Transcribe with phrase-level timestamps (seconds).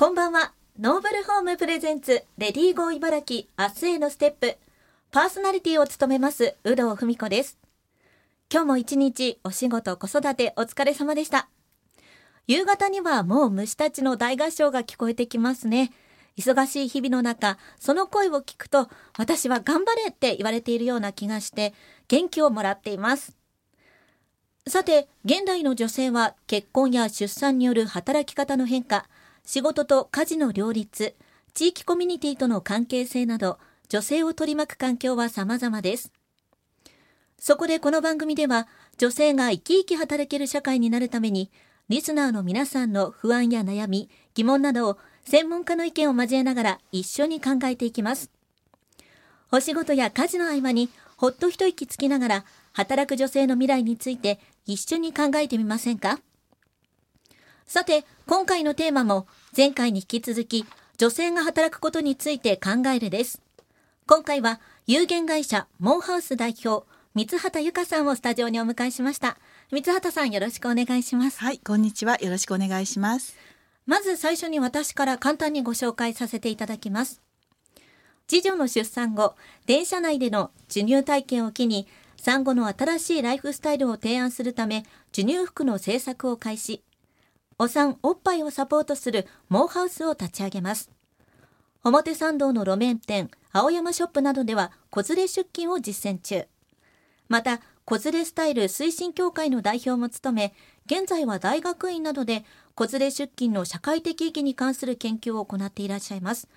[0.00, 0.52] こんばんは。
[0.78, 4.56] ノーブルホームプレゼンツ、レディーゴー茨城、明日へのステップ。
[5.10, 7.58] パーソナリティを務めます、有働文子です。
[8.48, 11.48] 今日も一日、お仕事、子育て、お疲れ様でした。
[12.46, 15.90] 夕方にはもう虫たちの大合唱が聞こえてきますね。
[16.36, 18.88] 忙しい日々の中、その声を聞くと、
[19.18, 21.74] 私は頑張れって言われているような気がして、
[22.06, 23.34] 元気をもらっています。
[24.68, 29.08] さて、現代の女性は結婚や出産による働き方の変化、
[29.50, 31.14] 仕事と家事の両立、
[31.54, 33.58] 地域コミュニティとの関係性など、
[33.88, 36.12] 女性を取り巻く環境は様々です。
[37.38, 41.50] そこでこの番組では、女性が生き生き働ける社会になるために、
[41.88, 48.30] リスナーの皆さんの不安や悩み、疑問などを専門家の意見を交えながら一緒に考えていきます。
[49.50, 52.44] お仕事や家事の合間にほっと一息つきながら
[52.74, 56.20] 働く女性の未来について一緒に考えてみませんか？
[57.68, 60.64] さて、今回のテーマも前回に引き続き
[60.96, 63.42] 女性が働くことについて考えるです。
[64.06, 69.36] 今回は有限会社モンハウス代表三畑由香さんをスタジオにお迎えしました。
[69.70, 71.40] 三畑さんよろしくお願いします。
[71.40, 72.16] はい、こんにちは。
[72.22, 73.36] よろしくお願いします。
[73.84, 77.20] まず最初に私から簡単にご紹介させていただきます。
[78.28, 79.34] 次女の出産後、
[79.66, 86.82] 電車内での授乳体験を機に産後の新しいライフスタイルを提案するため、授乳服の制作を開始。
[87.60, 90.90] お産おっぱいをサポートするモーハウスを立ち上げます。
[91.82, 96.46] 表参道の路面店、青山ショップなどでは子連れ出勤を実践中。
[97.28, 100.54] また、子連れスタイル推進協会の代表も務め、
[100.86, 102.44] 現在は大学院などで
[102.76, 106.48] 子連れ出勤の社会的意義に関する研究を行っていらっしゃいます。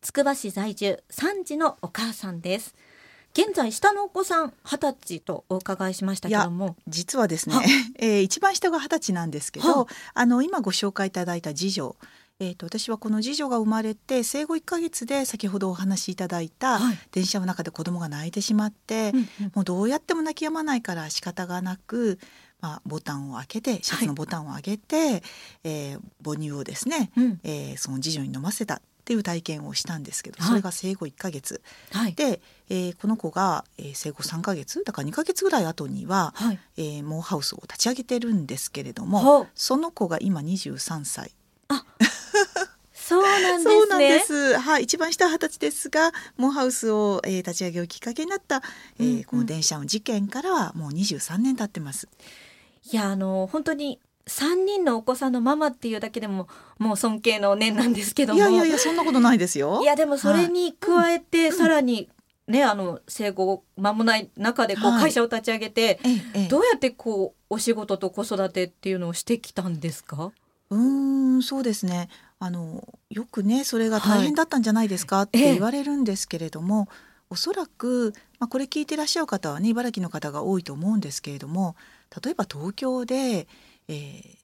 [0.00, 2.74] つくば市在住3児のお母さんです。
[3.38, 6.74] 現在下のお子さん二十歳とお伺いしましたけども。
[6.88, 7.54] 実はですね、
[8.00, 11.94] えー、一番下が二十歳なんですけどあの今ご紹介いただいた次女
[12.40, 22.20] えーと、私はこの次女が生まれて生後1か月で先ほどお話しいただいた、はい、電車の中で子供が泣いてしまって、うんうん、もうどうやっても泣き止まないから仕方がなく、
[22.60, 25.22] まあ、ボタンを開けてシャツのボタンを上げて、はい、
[25.64, 28.76] えー、母乳をですね、うん、えー、その次女に飲ませた。
[28.76, 41.32] っていう体験をしたんですけど、それが生後1ヶ月、はい、で、えー、この子が、えー、生後3ヶ月だから2ヶ月ぐらい後には、はい、えー、モーハウスを立ち上げてるんですけれどもその子が今23歳。
[41.68, 41.84] あ
[42.92, 44.58] そうなんです、ね、そうなんです。
[44.58, 48.62] はい、一番下二十歳ですが、モーハウスを、えー、立ち上げをきっかけになった、
[48.98, 52.06] えー、うんうん、この電車の事件からはもう二十三年経ってます。
[52.92, 53.98] いやあの本当に
[54.28, 58.38] 3人のお子さんのママっていうだけでももう尊敬の念なんですけども。
[58.38, 59.80] いやいやいやそんなことないですよ。
[59.82, 62.08] いやでもそれに加えて、さらに
[62.46, 66.00] ねあの生後間もない中でこう会社を立ち上げて、
[66.34, 70.30] はい、どうやってこうお仕事と子育てっていうのをしてきたんですか？
[70.70, 72.08] うんそうですね。
[72.40, 76.88] あのよくねそれが大変だったんじゃないですかって言われるんですけれども、
[77.30, 81.74] おそらく、まあ、これ聞いてらっしゃる方はね茨城の方が多いと思うんですけれども
[82.24, 83.48] 例えば東京で
[83.88, 84.36] えー、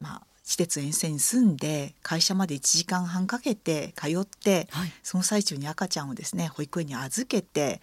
[0.00, 7.82] まあ私鉄沿線に住んで会社まで1時間半かけて通って、はい、その最中に赤ちゃんをですね保育園に預けて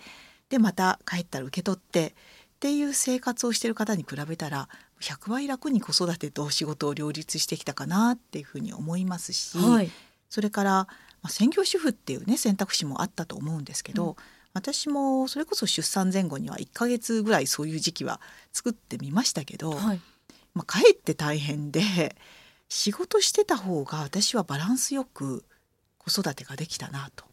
[0.49, 2.11] でまた帰ったら受け取ってっ
[2.59, 4.67] ていう生活をしてる方に比べたら
[4.99, 9.91] 100倍楽に子育てと仕事を両立してきたかなっていうふうに思いますし、はい、
[10.29, 10.87] それから、ま
[11.23, 14.15] あ、専業主婦っていうね選択肢もあったと思うんですけど、うん、
[14.55, 18.19] 私もそれこそ出産前後には1ヶ月ぐらいそういう時期は
[18.53, 19.71] 作ってみましたけど。
[19.73, 20.01] はい
[20.55, 22.15] まあ、かえって大変で
[22.67, 25.45] 仕事してた方が私はバランスよく
[25.99, 27.25] 子育てができたなと。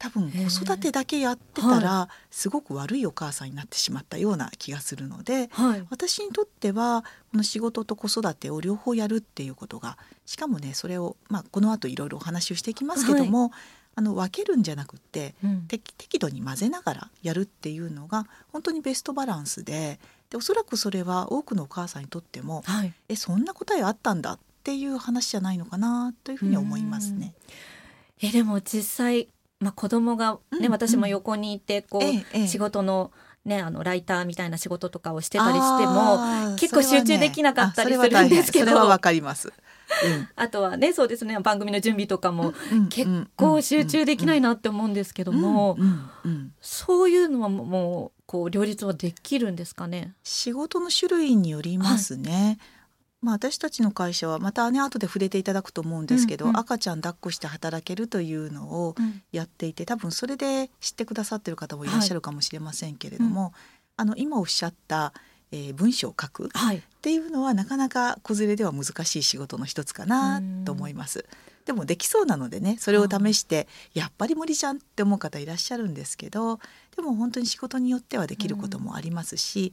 [0.00, 13.50] 多分子育てだけやってたらすごく悪いお母さんになってしまったような気がするので、はい、私にとってはこの仕事と子育てを両方やるっていうことがしかもねそれを、まあ、この後いろいろお話をしていきますけども、はい、
[13.96, 27.34] あの分けるんじゃなくって、うん、適度に混ぜながらやるっていうのが本当にベストバランスででおそらくそれは多くのお母さんにとっても、はい、えそんな答えあったんだっていう話じゃないのかなというふうに思いますね。
[28.22, 29.28] えでも実際、
[29.58, 33.10] まあ、子供がね、うん、私も横にいてこう、ええ、仕事の
[33.44, 39.52] ね、あのライターみたいな仕事とかをしてたりしても結構集中できなかったりするんですけど、それはわ、かります。
[40.36, 42.54] あとはねそうですね番組の準備とかも
[42.88, 45.76] 結構集中できないなって思うんですけども
[46.60, 50.14] そういうのはもうこう両立はできるんですかね？
[50.22, 52.32] 仕事の種類によりますね。
[52.32, 52.58] はい。
[53.22, 58.94] まあ、私たちの会社はまたね後で触れていただくと思うんですけど、うんうん、赤ちゃん抱っこして働けるというのを
[59.30, 63.50] やっていて、多分それで知ってくださってる方もいらっしゃるかもしれませんけれども、はい。
[63.50, 63.54] うん、
[63.96, 65.12] あの今おっしゃった
[65.52, 66.48] えー、文章を書くっ
[67.00, 71.24] ていうのは、なかなか子連れでは難しい仕事の一つかなと思います。
[71.64, 76.58] ででもできそうなのでねそれを試してやっぱり無理じゃんって思う方いらっしゃるんですけど
[76.96, 79.72] でも本当に仕事によってはできることもありますし、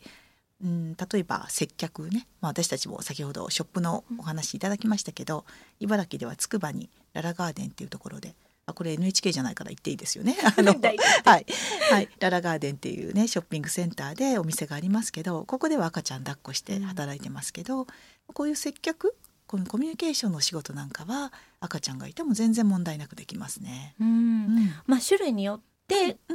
[0.64, 5.44] うん、例えば接客ね、まあ、私たちも先ほどショップのお話いただきましたけど
[5.80, 8.36] 茨城ではつくばにララガーデンっていうところで
[8.68, 10.38] あこれ NHK じゃないから言っていいですよね。
[10.58, 11.46] あのはい、
[11.90, 17.88] はい、ララガーデンっていうねショッピングセンターでお店がありますけどここでは赤ちゃん抱っこして働いてますけど、うん、
[18.34, 19.16] こういう接客
[19.48, 21.32] このコミュニケーションの仕事なんかは
[21.62, 23.96] 赤ちゃんがいても全然問題なくできますね。
[24.02, 25.62] うん、うん、まあ種類によで、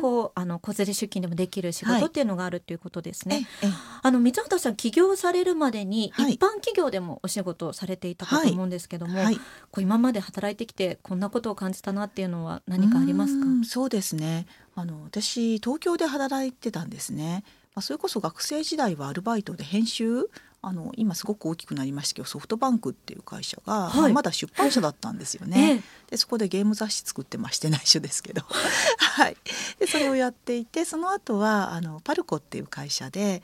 [0.00, 3.46] こうあの子連れ出勤でもできる仕事っていうのがあるっていうことですね。
[3.60, 3.70] はい、
[4.02, 9.43] あの三畑さん起業されるまでに一般企業でもお仕事をされていたかと思うんですけども、はいはい、こ
[9.78, 13.46] う今まで働いてきてこんなことを感じたなっていうのは何かありますか？
[13.64, 14.46] そうですね。
[14.75, 17.44] あの私東京で働いてたんですね。
[17.75, 20.28] まあ、それこそ学生時代はアルバイトで編集
[20.64, 25.82] あの今すごく大きくなりましたけどソフトバンクっていう会社が、はい、まだ出版社だったんですよね。
[26.09, 28.43] でそこでゲーム雑誌作ってまして内緒ですけど、
[28.99, 29.37] はい、
[29.81, 33.43] でそれをやっていてその後はあのパルコっていう会社で、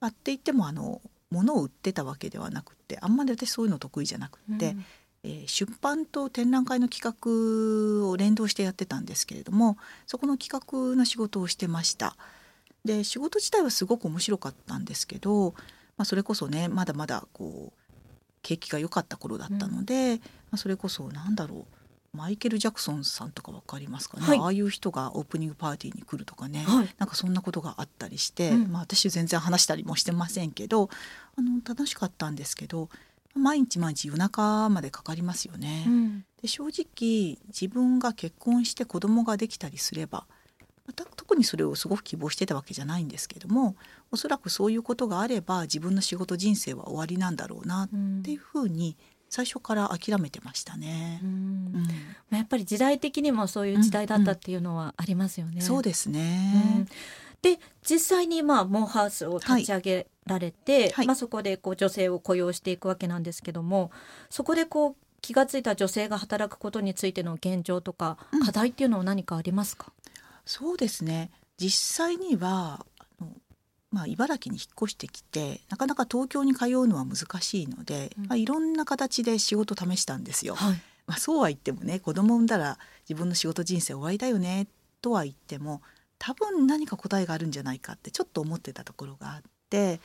[0.00, 4.84] まあ、って言ってもあの物を売ってたわけではなくてあんまり私そういうの得意じゃなくて、うん、
[5.24, 9.76] えー、出版と展覧会の企画を連動してやってたんですけれども
[10.06, 12.16] そこの企画の仕事をしてました。
[12.84, 15.54] で仕事自体はすごく面白かったんですけど
[16.00, 17.80] まあ、それこそねまだまだこう
[18.40, 20.20] 景気が良かった頃だったので、うん、ま
[20.52, 21.66] あ、それこそなんだろ
[22.14, 30.88] うマイケル・ジャクソンさんとか分かりますかね、はい、ああいう人がオープニングパーティーに来るとかね、はい、なんかそんなことがあったりして、うん、まあ、私全然話したりもしてませんけど
[31.36, 32.88] あの楽しかったんですけど
[33.34, 35.84] 毎日毎日夜中までかかりますよね。
[35.86, 40.24] うん、で正直自分が結婚して子供ができたりすれば
[40.92, 43.76] 特にそれをすごく希望してたわけじゃないんですけども
[44.10, 47.88] おそらくそういうことがあれば自分の仕事人生は終わりなんだろうなっ
[48.22, 48.96] ていうふうに
[49.28, 51.20] 最初から諦めてましたね。
[51.22, 51.86] うん、
[52.30, 55.52] うん、やっぱり時代的にもそういう時代だったっていうのはありますよね。
[55.52, 56.86] うんうん、そうですね。
[57.40, 57.58] で
[57.88, 63.92] 実際にまあモンハウスを立ち上げられて、はい、まあそこでこう女性を雇用していくわけなんですけども、
[64.30, 69.92] そこでこう気が付いた女性が働くことについての現状とか課題っていうのは何かありますか？
[70.50, 71.30] そうですね。
[71.58, 73.28] 実際にはあの、
[73.92, 80.56] まあ、茨城に引っ越してきてなかなか東京に通うのは難しいので、うん、まあ、いろんな形で仕事試したんですよ。
[80.56, 84.66] はい、まあ、そうは言ってもね子供産んだら自分の仕事人生終わりだよね
[85.00, 85.82] とは言っても
[86.18, 90.00] 多分何か答えがあるんじゃないかってちょっと思ってたところがあって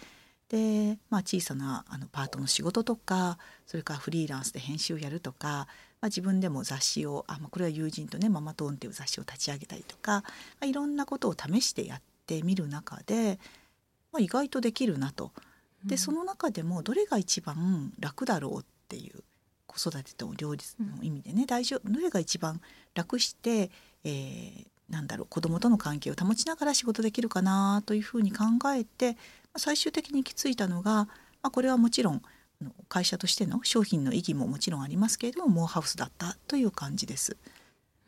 [0.50, 5.66] で、まあ、小さなあのパートの仕事とかそれからフリーランスで編集をやるとか、ま
[6.02, 10.24] あ、自分でも雑誌をあ、まあ、これは友人とね「ママトーン」っていう雑誌を立ち上げたりとか、ま
[10.62, 13.40] あ、いろんなことを試してやってみる中で、
[14.12, 15.32] まあ、意外とできるなと。
[15.84, 19.24] でその中でもどれが一番楽だろうっていう
[19.68, 22.60] 子育てと両立の意味でね、大丈夫どれが一番
[22.96, 23.70] 楽して、
[24.04, 29.18] えー、なんだろう子供との関係を保ちながら仕事できるかなというふうに考えて
[29.58, 31.10] 最終的に行き着いたのが、ま
[31.44, 32.22] あ、これはもちろん
[32.88, 37.38] 会社としての商品の意義ももちろんありますけれどもモアハウスだったという感じです。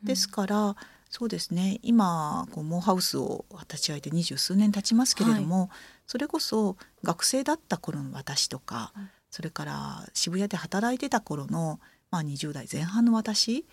[0.03, 0.75] ですから、
[1.09, 5.69] そうですね今こうモーハウスを立ち上げて二十数年経ちますけれども、はい、
[6.05, 11.79] それこそ学生だった頃の私とか、はい、それから渋谷で働いてた頃の、
[12.11, 13.65] まあ、20代前半の私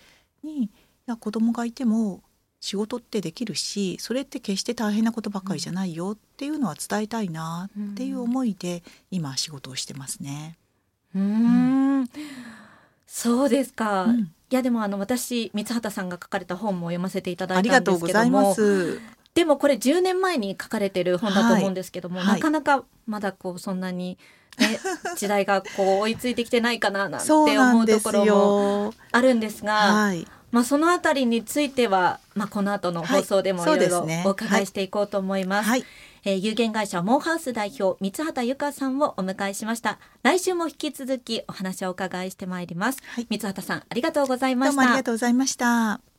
[0.43, 0.71] にい
[1.07, 2.23] や子供がいても
[2.65, 10.57] 仕事ってできるしそれって決して大変なことばかりじゃないよっていうのは伝えたいなっていう思いで今仕事をしてますね。
[11.15, 12.09] うん、うん、
[13.07, 18.57] そうですか、うん、いやでもあの私三畑さんが書かれた本も読ませていただいたんですけども
[19.35, 24.17] でもこれ10年前に書かれてる本だと思うんですけども、はい、なかなかまだこうそんなに、
[24.59, 24.81] ね、
[25.19, 29.75] 時代がこう追いついてきてないかななんて思うところもあるんですが。
[29.75, 35.69] はいまあ、そのあたりについては、まあ、この後の放送でもいろいろお伺いしていこうと思います。
[35.69, 35.85] はい、
[36.25, 39.99] えー、有限会社モンハウス代表三畑由香さんをお迎えしました。
[40.23, 43.01] 来週も引き続きお話をお伺いしてまいります。
[43.05, 44.77] はい、三畑さんありがとうございました。
[44.77, 46.14] どうもありがとうございました。